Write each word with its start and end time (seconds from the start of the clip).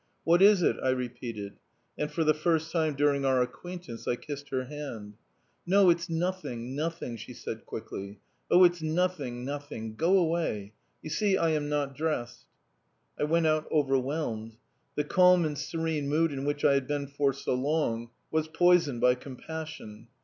"What 0.23 0.41
is 0.41 0.63
it?" 0.63 0.77
I 0.81 0.89
repeated, 0.89 1.59
and 1.95 2.09
for 2.11 2.23
the 2.23 2.33
first 2.33 2.71
time 2.71 2.95
during 2.95 3.23
our 3.23 3.39
acquaintance 3.43 4.07
I 4.07 4.15
kissed 4.15 4.49
her 4.49 4.63
hand. 4.63 5.13
"No, 5.63 5.91
it's 5.91 6.09
nothing, 6.09 6.75
nothing," 6.75 7.17
she 7.17 7.35
said 7.35 7.67
quickly. 7.67 8.19
"Oh, 8.49 8.63
it's 8.63 8.81
nothing, 8.81 9.45
nothing.... 9.45 9.93
Go 9.95 10.17
away.... 10.17 10.73
You 11.03 11.11
see, 11.11 11.37
I 11.37 11.51
am 11.51 11.69
not 11.69 11.95
dressed." 11.95 12.45
I 13.19 13.25
went 13.25 13.45
out 13.45 13.71
overwhelmed. 13.71 14.57
The 14.95 15.03
calm 15.03 15.45
and 15.45 15.55
serene 15.55 16.09
mood 16.09 16.31
in 16.31 16.45
which 16.45 16.65
I 16.65 16.73
had 16.73 16.87
been 16.87 17.05
for 17.05 17.31
so 17.31 17.53
long 17.53 18.09
was 18.31 18.47
poisoned 18.47 19.01
by 19.01 19.13
compassion. 19.13 20.07